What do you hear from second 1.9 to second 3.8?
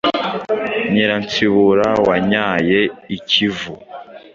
wanyaye i Kivu